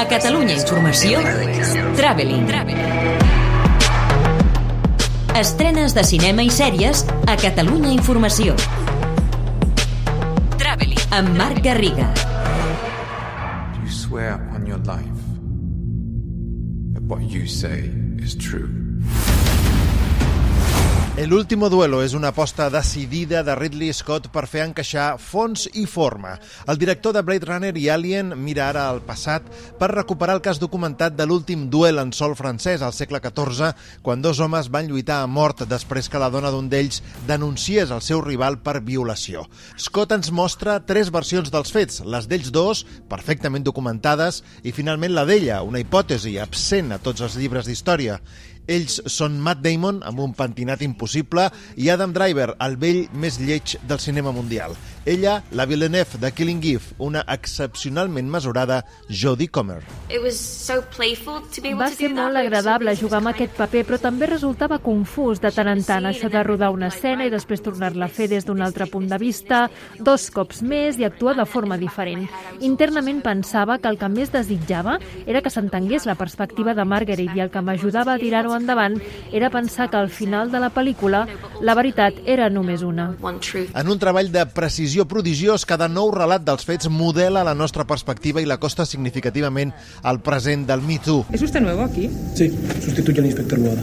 A 0.00 0.06
Catalunya 0.08 0.54
Informació, 0.56 1.20
Traveling. 1.92 2.46
Estrenes 5.36 5.92
de 5.92 6.04
cinema 6.08 6.40
i 6.40 6.48
sèries 6.48 7.02
a 7.28 7.34
Catalunya 7.36 7.92
Informació. 7.92 8.54
Traveling. 10.56 11.04
Amb 11.12 11.36
Marc 11.36 11.60
Garriga. 11.60 12.08
You 13.76 13.92
swear 13.92 14.40
on 14.56 14.64
your 14.64 14.80
life 14.88 15.20
that 16.94 17.04
what 17.04 17.20
you 17.28 17.44
say 17.44 17.92
is 18.24 18.34
true. 18.34 18.72
El 21.20 21.34
último 21.34 21.68
duelo 21.68 21.98
és 22.00 22.14
una 22.16 22.30
aposta 22.32 22.70
decidida 22.72 23.42
de 23.44 23.52
Ridley 23.52 23.92
Scott 23.92 24.30
per 24.32 24.46
fer 24.48 24.62
encaixar 24.64 25.18
fons 25.20 25.66
i 25.76 25.82
forma. 25.84 26.30
El 26.64 26.78
director 26.80 27.12
de 27.12 27.20
Blade 27.20 27.44
Runner 27.44 27.72
i 27.76 27.90
Alien 27.92 28.32
mira 28.40 28.70
ara 28.70 28.86
al 28.88 29.02
passat 29.04 29.44
per 29.76 29.90
recuperar 29.92 30.38
el 30.38 30.40
cas 30.40 30.56
documentat 30.62 31.18
de 31.18 31.26
l'últim 31.28 31.66
duel 31.68 32.00
en 32.00 32.14
sol 32.16 32.32
francès 32.38 32.80
al 32.80 32.94
segle 32.96 33.20
XIV, 33.20 33.74
quan 34.00 34.24
dos 34.24 34.40
homes 34.40 34.70
van 34.72 34.88
lluitar 34.88 35.18
a 35.20 35.26
mort 35.28 35.60
després 35.68 36.08
que 36.08 36.22
la 36.22 36.30
dona 36.32 36.48
d'un 36.54 36.70
d'ells 36.72 37.02
denunciés 37.28 37.92
el 37.92 38.00
seu 38.00 38.24
rival 38.24 38.56
per 38.64 38.80
violació. 38.80 39.44
Scott 39.76 40.14
ens 40.16 40.32
mostra 40.32 40.78
tres 40.88 41.12
versions 41.12 41.52
dels 41.52 41.74
fets, 41.76 42.00
les 42.00 42.30
d'ells 42.32 42.48
dos, 42.48 42.86
perfectament 43.12 43.68
documentades, 43.68 44.40
i 44.64 44.72
finalment 44.72 45.12
la 45.12 45.26
d'ella, 45.28 45.60
una 45.68 45.84
hipòtesi 45.84 46.38
absent 46.40 46.96
a 46.96 46.98
tots 47.04 47.20
els 47.28 47.36
llibres 47.36 47.68
d'història. 47.68 48.22
Ells 48.68 49.00
són 49.10 49.38
Matt 49.40 49.62
Damon, 49.64 50.02
amb 50.06 50.20
un 50.20 50.34
pentinat 50.36 50.82
impossible, 50.86 51.48
i 51.76 51.90
Adam 51.90 52.12
Driver, 52.16 52.52
el 52.60 52.76
vell 52.80 53.06
més 53.12 53.40
lleig 53.40 53.76
del 53.88 54.02
cinema 54.02 54.32
mundial. 54.36 54.76
Ella, 55.06 55.42
la 55.52 55.64
Villeneuve 55.64 56.18
de 56.20 56.30
Killing 56.30 56.60
Eve, 56.62 56.82
una 56.98 57.24
excepcionalment 57.26 58.28
mesurada 58.28 58.84
Jodie 59.08 59.48
Comer. 59.48 59.80
Va 61.80 61.88
ser 61.88 62.10
molt 62.12 62.36
agradable 62.36 62.92
jugar 63.00 63.20
amb 63.22 63.30
aquest 63.30 63.54
paper, 63.56 63.84
però 63.88 63.98
també 64.02 64.28
resultava 64.28 64.76
confús 64.84 65.40
de 65.40 65.48
tant 65.56 65.70
en 65.72 65.80
tant, 65.88 66.04
això 66.04 66.28
de 66.28 66.42
rodar 66.44 66.68
una 66.74 66.90
escena 66.92 67.24
i 67.24 67.32
després 67.32 67.64
tornar-la 67.64 68.10
a 68.10 68.12
fer 68.12 68.28
des 68.28 68.44
d'un 68.44 68.60
altre 68.60 68.90
punt 68.92 69.08
de 69.08 69.18
vista, 69.22 69.62
dos 69.96 70.28
cops 70.34 70.60
més 70.60 71.00
i 71.00 71.08
actuar 71.08 71.34
de 71.38 71.48
forma 71.48 71.80
diferent. 71.80 72.28
Internament 72.60 73.22
pensava 73.24 73.78
que 73.80 73.88
el 73.88 73.96
que 73.96 74.12
més 74.12 74.34
desitjava 74.36 74.98
era 75.24 75.40
que 75.40 75.54
s'entengués 75.54 76.04
la 76.04 76.18
perspectiva 76.20 76.76
de 76.76 76.84
Margaret 76.84 77.32
i 77.32 77.40
el 77.40 77.48
que 77.48 77.64
m'ajudava 77.64 78.18
a 78.18 78.20
tirar-ho 78.20 78.52
endavant 78.52 79.00
era 79.32 79.48
pensar 79.48 79.88
que 79.88 79.96
al 79.96 80.12
final 80.12 80.52
de 80.52 80.60
la 80.60 80.68
pel·lícula 80.74 81.24
la 81.64 81.74
veritat 81.74 82.20
era 82.26 82.50
només 82.52 82.84
una. 82.84 83.14
En 83.80 83.88
un 83.88 83.98
treball 83.98 84.28
de 84.32 84.44
precisió 84.44 84.89
prodigiós, 85.06 85.66
cada 85.68 85.88
nou 85.88 86.10
relat 86.14 86.42
dels 86.46 86.66
fets 86.66 86.90
modela 86.90 87.44
la 87.46 87.54
nostra 87.54 87.86
perspectiva 87.86 88.42
i 88.42 88.48
l'acosta 88.48 88.86
significativament 88.86 89.70
al 90.02 90.20
present 90.20 90.66
del 90.66 90.82
Me 90.82 90.98
Too. 90.98 91.26
¿Es 91.32 91.42
usted 91.42 91.60
nuevo 91.60 91.82
aquí? 91.82 92.10
Sí, 92.34 92.50
sustituyo 92.84 93.22
al 93.22 93.26
inspector 93.26 93.60
Boada. 93.60 93.82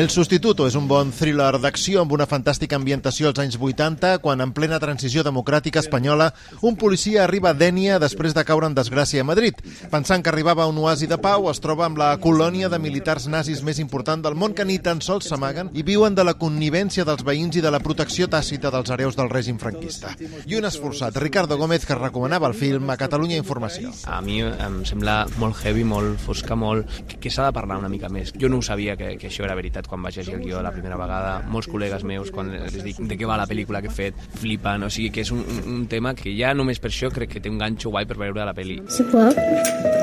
El 0.00 0.08
Sustituto 0.08 0.64
és 0.64 0.72
un 0.78 0.86
bon 0.88 1.10
thriller 1.12 1.58
d'acció 1.60 2.00
amb 2.00 2.14
una 2.16 2.24
fantàstica 2.24 2.78
ambientació 2.78 3.28
als 3.28 3.40
anys 3.42 3.58
80, 3.60 4.14
quan 4.24 4.40
en 4.40 4.54
plena 4.56 4.78
transició 4.80 5.20
democràtica 5.20 5.82
espanyola 5.84 6.30
un 6.64 6.78
policia 6.80 7.26
arriba 7.26 7.50
a 7.50 7.58
Dènia 7.58 7.98
després 8.00 8.32
de 8.32 8.40
caure 8.48 8.70
en 8.70 8.72
desgràcia 8.78 9.20
a 9.20 9.26
Madrid. 9.28 9.60
Pensant 9.92 10.24
que 10.24 10.32
arribava 10.32 10.64
a 10.64 10.70
un 10.72 10.78
oasi 10.80 11.04
de 11.10 11.18
pau, 11.20 11.50
es 11.50 11.60
troba 11.60 11.84
amb 11.84 12.00
la 12.00 12.14
colònia 12.16 12.70
de 12.72 12.78
militars 12.80 13.26
nazis 13.28 13.60
més 13.60 13.76
important 13.84 14.24
del 14.24 14.38
món 14.40 14.54
que 14.56 14.64
ni 14.64 14.78
tan 14.80 15.02
sols 15.04 15.28
s'amaguen 15.28 15.68
i 15.76 15.84
viuen 15.84 16.16
de 16.16 16.24
la 16.24 16.32
connivència 16.32 17.04
dels 17.04 17.20
veïns 17.20 17.60
i 17.60 17.64
de 17.66 17.74
la 17.76 17.82
protecció 17.84 18.30
tàcita 18.32 18.72
dels 18.72 18.88
hereus 18.96 19.20
del 19.20 19.28
règim 19.28 19.60
franquista. 19.60 20.14
I 20.46 20.56
un 20.56 20.64
esforçat, 20.64 21.20
Ricardo 21.20 21.60
Gómez, 21.60 21.84
que 21.84 21.98
recomanava 22.00 22.48
el 22.48 22.56
film 22.56 22.88
a 22.88 22.96
Catalunya 22.96 23.36
Informació. 23.36 23.92
A 24.08 24.22
mi 24.24 24.40
em 24.48 24.80
sembla 24.88 25.26
molt 25.36 25.60
heavy, 25.60 25.84
molt 25.84 26.16
fosca, 26.24 26.56
molt... 26.56 26.88
que, 27.04 27.20
que 27.20 27.36
s'ha 27.36 27.50
de 27.50 27.58
parlar 27.60 27.82
una 27.84 27.92
mica 27.92 28.08
més. 28.08 28.32
Jo 28.40 28.48
no 28.48 28.64
ho 28.64 28.64
sabia 28.64 28.96
que, 28.96 29.18
que 29.20 29.28
això 29.28 29.44
era 29.44 29.60
veritat 29.60 29.89
quan 29.90 30.06
vaig 30.06 30.20
llegir 30.20 30.36
el 30.38 30.44
guió 30.44 30.62
la 30.62 30.72
primera 30.74 30.98
vegada. 31.00 31.34
Molts 31.50 31.68
col·legues 31.70 32.06
meus, 32.06 32.30
quan 32.34 32.52
els 32.60 32.78
dic 32.86 33.02
de 33.02 33.18
què 33.18 33.28
va 33.28 33.38
la 33.40 33.48
pel·lícula 33.50 33.82
que 33.82 33.90
he 33.90 33.96
fet, 33.96 34.24
flipen. 34.40 34.86
O 34.86 34.92
sigui 34.92 35.10
que 35.14 35.24
és 35.26 35.34
un, 35.34 35.42
un, 35.66 35.86
tema 35.90 36.14
que 36.14 36.32
ja 36.38 36.54
només 36.54 36.80
per 36.82 36.92
això 36.92 37.10
crec 37.14 37.34
que 37.34 37.42
té 37.42 37.52
un 37.52 37.58
ganxo 37.60 37.90
guai 37.90 38.06
per 38.06 38.20
veure 38.20 38.46
la 38.46 38.56
pel·li. 38.56 38.80
C'est 38.88 39.10
quoi 39.10 39.30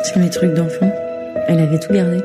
C'est 0.03 0.17
mes 0.19 0.29
trucs 0.29 0.53
d'enfant. 0.53 0.91
Elle 1.47 1.61
avait 1.61 1.79
tout 1.79 1.93
gardé. 1.93 2.23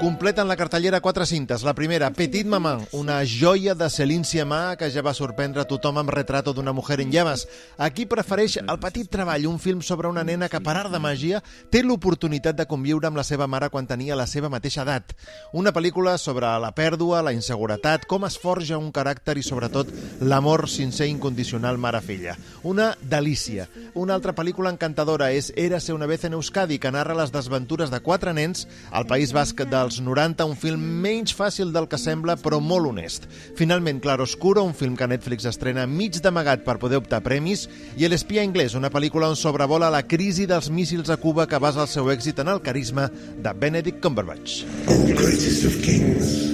Completen 0.00 0.48
la 0.48 0.56
cartellera 0.56 1.02
quatre 1.02 1.26
cintes. 1.26 1.60
La 1.62 1.74
primera, 1.74 2.08
Petit 2.10 2.46
Maman, 2.48 2.86
una 2.96 3.18
joia 3.28 3.74
de 3.74 3.90
Céline 3.90 4.24
Sciamma 4.24 4.78
que 4.80 4.86
ja 4.88 5.02
va 5.04 5.12
sorprendre 5.12 5.66
tothom 5.68 5.98
amb 6.00 6.08
retrato 6.08 6.54
d'una 6.56 6.72
mujer 6.72 7.02
en 7.02 7.10
llames. 7.12 7.42
Aquí 7.76 8.06
prefereix 8.08 8.56
El 8.62 8.78
petit 8.80 9.10
treball, 9.12 9.44
un 9.44 9.58
film 9.60 9.82
sobre 9.84 10.08
una 10.08 10.24
nena 10.24 10.48
que, 10.48 10.56
per 10.64 10.72
art 10.80 10.88
de 10.88 10.96
màgia, 11.04 11.42
té 11.68 11.82
l'oportunitat 11.84 12.56
de 12.56 12.64
conviure 12.64 13.10
amb 13.10 13.20
la 13.20 13.24
seva 13.28 13.44
mare 13.46 13.68
quan 13.68 13.84
tenia 13.84 14.16
la 14.16 14.24
seva 14.26 14.48
mateixa 14.48 14.86
edat. 14.86 15.12
Una 15.52 15.74
pel·lícula 15.76 16.16
sobre 16.16 16.48
la 16.48 16.72
pèrdua, 16.72 17.20
la 17.20 17.34
inseguretat, 17.36 18.08
com 18.08 18.24
es 18.24 18.38
forja 18.40 18.80
un 18.80 18.88
caràcter 18.96 19.36
i, 19.36 19.44
sobretot, 19.44 19.92
l'amor 20.24 20.64
sincer 20.72 21.10
i 21.10 21.12
incondicional 21.12 21.76
mare-filla. 21.76 22.38
Una 22.64 22.94
delícia. 23.02 23.68
Una 23.92 24.16
altra 24.16 24.32
pel·lícula 24.32 24.72
encantadora 24.72 25.28
és 25.36 25.52
Érase 25.60 25.92
una 25.92 26.08
vez 26.08 26.24
en 26.24 26.40
Euskadi, 26.40 26.80
que 26.80 26.88
narra 26.88 27.20
les 27.20 27.36
desventures 27.36 27.92
de 27.92 28.00
quatre 28.00 28.32
nens 28.32 28.64
al 28.90 29.04
País 29.04 29.36
Basc 29.36 29.60
dels 29.90 30.00
90, 30.06 30.44
un 30.46 30.56
film 30.56 30.82
menys 31.02 31.32
fàcil 31.34 31.72
del 31.74 31.88
que 31.90 31.98
sembla, 31.98 32.36
però 32.38 32.60
molt 32.62 32.86
honest. 32.92 33.26
Finalment, 33.58 33.98
Claroscuro, 34.02 34.62
un 34.62 34.74
film 34.74 34.94
que 34.96 35.08
Netflix 35.10 35.48
estrena 35.50 35.86
mig 35.90 36.20
d'amagat 36.22 36.62
per 36.64 36.78
poder 36.78 37.00
optar 37.00 37.22
premis, 37.26 37.66
i 37.98 38.06
El 38.06 38.14
espia 38.14 38.44
anglès, 38.46 38.76
una 38.78 38.90
pel·lícula 38.90 39.28
on 39.30 39.36
sobrevola 39.36 39.90
la 39.90 40.04
crisi 40.06 40.46
dels 40.46 40.70
míssils 40.70 41.10
a 41.10 41.16
Cuba 41.18 41.48
que 41.50 41.58
basa 41.58 41.82
el 41.82 41.90
seu 41.90 42.10
èxit 42.12 42.38
en 42.38 42.48
el 42.54 42.62
carisma 42.62 43.08
de 43.10 43.52
Benedict 43.52 44.00
Cumberbatch. 44.00 44.62
the 44.86 45.14
greatest 45.14 45.64
of 45.66 45.74
kings. 45.82 46.48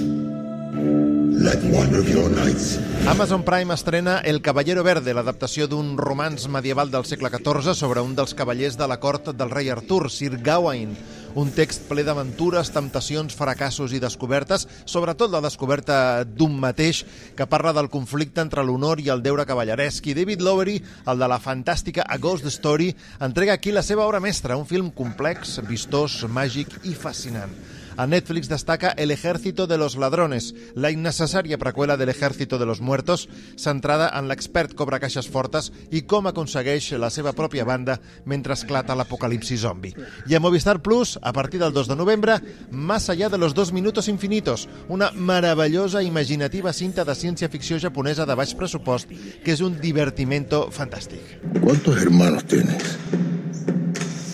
Let 1.37 1.61
one 1.71 1.93
of 1.95 2.09
your 2.09 2.29
knights 2.31 2.79
Amazon 3.07 3.43
Prime 3.43 3.71
estrena 3.73 4.17
El 4.25 4.41
Caballero 4.41 4.83
Verde, 4.83 5.13
l'adaptació 5.13 5.67
d'un 5.69 5.93
romanç 5.97 6.47
medieval 6.49 6.89
del 6.91 7.05
segle 7.05 7.29
XIV 7.29 7.75
sobre 7.77 8.01
un 8.01 8.15
dels 8.17 8.33
cavallers 8.33 8.75
de 8.77 8.87
la 8.87 8.97
cort 8.99 9.29
del 9.37 9.51
rei 9.53 9.69
Artur, 9.69 10.09
Sir 10.11 10.39
Gawain. 10.41 10.97
Un 11.37 11.51
text 11.53 11.83
ple 11.85 12.01
d'aventures, 12.01 12.71
temptacions, 12.73 13.35
fracassos 13.37 13.91
i 13.93 13.99
descobertes, 14.01 14.63
sobretot 14.89 15.29
la 15.29 15.41
descoberta 15.45 16.23
d'un 16.25 16.55
mateix 16.57 17.03
que 17.37 17.45
parla 17.45 17.75
del 17.77 17.91
conflicte 17.93 18.41
entre 18.41 18.63
l'honor 18.65 19.03
i 19.03 19.11
el 19.13 19.21
deure 19.21 19.45
cavalleresc. 19.45 20.09
I 20.09 20.17
David 20.17 20.41
Lowery, 20.41 20.79
el 21.05 21.21
de 21.21 21.29
la 21.29 21.37
fantàstica 21.37 22.07
A 22.09 22.17
Ghost 22.17 22.49
Story, 22.49 22.89
entrega 23.21 23.53
aquí 23.53 23.69
la 23.69 23.85
seva 23.85 24.07
obra 24.09 24.23
mestra, 24.23 24.57
un 24.57 24.65
film 24.65 24.89
complex, 24.89 25.59
vistós, 25.69 26.23
màgic 26.25 26.73
i 26.89 26.97
fascinant. 26.97 27.53
A 27.97 28.05
Netflix 28.05 28.47
destaca 28.47 28.91
El 28.91 29.09
ejército 29.09 29.65
de 29.65 29.77
los 29.77 29.97
ladrones, 29.97 30.53
la 30.75 30.91
innecessària 30.93 31.57
preqüela 31.57 31.97
de 31.97 32.05
l'Ejército 32.05 32.59
de 32.61 32.67
los 32.69 32.79
muertos, 32.79 33.27
centrada 33.57 34.11
en 34.13 34.29
l'expert 34.29 34.75
cobra 34.77 34.99
caixes 35.01 35.25
fortes 35.25 35.71
i 35.89 36.03
com 36.05 36.29
aconsegueix 36.29 36.91
la 37.01 37.09
seva 37.09 37.33
pròpia 37.33 37.65
banda 37.65 37.97
mentre 38.25 38.53
esclata 38.53 38.93
l'apocalipsi 38.93 39.57
zombi. 39.57 39.95
I 40.29 40.37
a 40.37 40.39
Movistar 40.39 40.77
Plus, 40.85 41.17
a 41.21 41.33
partir 41.33 41.59
del 41.59 41.73
2 41.73 41.89
de 41.89 41.95
novembre, 41.97 42.37
Más 42.69 43.09
allá 43.09 43.29
de 43.29 43.37
los 43.37 43.53
dos 43.53 43.73
minutos 43.73 44.07
infinitos, 44.07 44.69
una 44.87 45.11
meravellosa 45.11 46.03
imaginativa 46.03 46.73
cinta 46.73 47.03
de 47.05 47.15
ciència-ficció 47.15 47.79
japonesa 47.81 48.25
de 48.25 48.35
baix 48.37 48.53
pressupost 48.53 49.09
que 49.43 49.55
és 49.55 49.61
un 49.65 49.79
divertimento 49.81 50.67
fantàstic. 50.71 51.39
¿Cuántos 51.61 51.97
hermanos 51.97 52.45
tienes? 52.45 52.97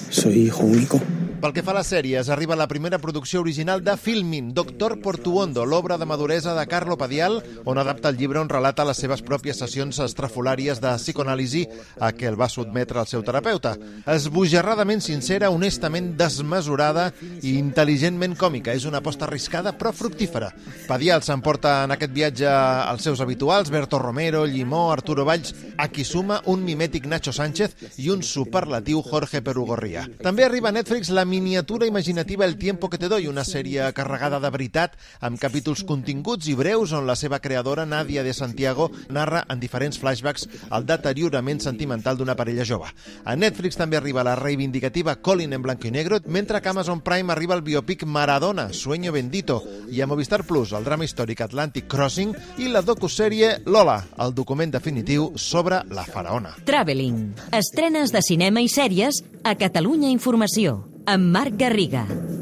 Soy 0.10 0.48
hijo 0.48 0.64
único. 0.64 1.00
Pel 1.44 1.52
que 1.52 1.60
fa 1.60 1.74
a 1.74 1.76
les 1.76 1.90
sèries, 1.92 2.30
arriba 2.32 2.56
la 2.56 2.70
primera 2.72 3.02
producció 3.04 3.42
original 3.42 3.82
de 3.84 3.98
Filmin, 4.00 4.54
Doctor 4.56 4.94
Portuondo, 5.04 5.66
l'obra 5.68 5.98
de 6.00 6.06
maduresa 6.08 6.54
de 6.56 6.64
Carlo 6.72 6.96
Padial, 6.96 7.42
on 7.68 7.82
adapta 7.82 8.08
el 8.14 8.16
llibre 8.16 8.40
on 8.40 8.48
relata 8.48 8.86
les 8.88 9.02
seves 9.04 9.20
pròpies 9.28 9.60
sessions 9.60 10.00
estrafolàries 10.06 10.80
de 10.80 10.94
psicoanàlisi 10.96 11.66
a 12.00 12.14
què 12.16 12.30
el 12.30 12.38
va 12.40 12.48
sotmetre 12.48 13.02
el 13.02 13.10
seu 13.12 13.26
terapeuta. 13.28 13.74
Esbojarradament 14.08 15.04
sincera, 15.04 15.50
honestament 15.52 16.14
desmesurada 16.16 17.10
i 17.42 17.58
intel·ligentment 17.58 18.38
còmica. 18.40 18.72
És 18.72 18.88
una 18.88 19.04
aposta 19.04 19.28
arriscada 19.28 19.76
però 19.76 19.92
fructífera. 19.92 20.54
Padial 20.88 21.28
s'emporta 21.28 21.82
en 21.84 21.98
aquest 21.98 22.16
viatge 22.16 22.48
als 22.48 23.04
seus 23.04 23.20
habituals, 23.20 23.68
Berto 23.68 24.00
Romero, 24.00 24.46
Llimó, 24.48 24.94
Arturo 24.96 25.28
Valls, 25.28 25.52
a 25.76 25.92
qui 25.92 26.08
suma 26.08 26.40
un 26.48 26.64
mimètic 26.64 27.04
Nacho 27.04 27.36
Sánchez 27.36 28.00
i 28.00 28.08
un 28.16 28.24
superlatiu 28.24 29.04
Jorge 29.04 29.44
Perugorria. 29.44 30.08
També 30.24 30.48
arriba 30.48 30.72
a 30.72 30.78
Netflix 30.80 31.12
la 31.12 31.28
miniatura 31.34 31.88
imaginativa 31.88 32.46
El 32.46 32.58
tiempo 32.58 32.92
que 32.92 33.00
te 33.00 33.10
doy, 33.10 33.26
una 33.26 33.42
sèrie 33.44 33.88
carregada 33.98 34.38
de 34.40 34.50
veritat, 34.54 34.94
amb 35.18 35.40
capítols 35.42 35.82
continguts 35.90 36.46
i 36.46 36.54
breus 36.54 36.92
on 36.94 37.08
la 37.10 37.16
seva 37.18 37.40
creadora, 37.42 37.88
Nadia 37.90 38.22
de 38.22 38.36
Santiago, 38.38 38.92
narra 39.10 39.42
en 39.50 39.58
diferents 39.58 39.98
flashbacks 39.98 40.46
el 40.70 40.86
deteriorament 40.86 41.64
sentimental 41.64 42.20
d'una 42.20 42.36
parella 42.38 42.68
jove. 42.70 42.92
A 43.26 43.34
Netflix 43.36 43.80
també 43.82 43.98
arriba 43.98 44.22
la 44.22 44.36
reivindicativa 44.38 45.16
Colin 45.26 45.58
en 45.58 45.66
blanco 45.66 45.90
i 45.90 45.94
negro, 45.96 46.22
mentre 46.28 46.62
que 46.62 46.70
Amazon 46.70 47.02
Prime 47.02 47.34
arriba 47.34 47.58
el 47.58 47.66
biopic 47.66 48.06
Maradona, 48.06 48.70
Sueño 48.70 49.12
Bendito, 49.12 49.64
i 49.90 50.02
a 50.02 50.08
Movistar 50.08 50.44
Plus 50.46 50.78
el 50.78 50.86
drama 50.86 51.10
històric 51.10 51.42
Atlantic 51.42 51.90
Crossing 51.90 52.38
i 52.62 52.70
la 52.70 52.86
docusèrie 52.86 53.64
Lola, 53.66 54.04
el 54.22 54.38
document 54.38 54.78
definitiu 54.78 55.32
sobre 55.34 55.82
la 55.90 56.06
faraona. 56.06 56.54
Traveling. 56.70 57.32
Estrenes 57.50 58.14
de 58.14 58.22
cinema 58.22 58.62
i 58.62 58.70
sèries 58.70 59.24
a 59.42 59.58
Catalunya 59.58 60.14
Informació. 60.14 60.93
Amb 61.06 61.32
Marc 61.32 61.58
Garriga. 61.58 62.33